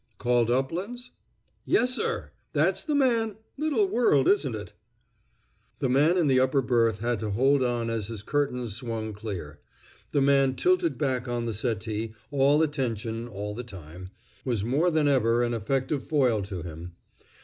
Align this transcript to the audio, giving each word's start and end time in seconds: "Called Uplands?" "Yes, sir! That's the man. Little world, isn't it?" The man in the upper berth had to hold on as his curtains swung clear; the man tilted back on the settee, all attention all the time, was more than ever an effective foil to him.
"Called 0.17 0.49
Uplands?" 0.49 1.11
"Yes, 1.63 1.93
sir! 1.93 2.31
That's 2.53 2.83
the 2.83 2.95
man. 2.95 3.35
Little 3.55 3.87
world, 3.87 4.27
isn't 4.27 4.55
it?" 4.55 4.73
The 5.77 5.89
man 5.89 6.17
in 6.17 6.25
the 6.25 6.39
upper 6.39 6.63
berth 6.63 6.97
had 7.01 7.19
to 7.19 7.29
hold 7.29 7.63
on 7.63 7.91
as 7.91 8.07
his 8.07 8.23
curtains 8.23 8.75
swung 8.75 9.13
clear; 9.13 9.59
the 10.11 10.19
man 10.19 10.55
tilted 10.55 10.97
back 10.97 11.27
on 11.27 11.45
the 11.45 11.53
settee, 11.53 12.15
all 12.31 12.63
attention 12.63 13.27
all 13.27 13.53
the 13.53 13.63
time, 13.63 14.09
was 14.43 14.63
more 14.65 14.89
than 14.89 15.07
ever 15.07 15.43
an 15.43 15.53
effective 15.53 16.03
foil 16.03 16.41
to 16.45 16.63
him. 16.63 16.93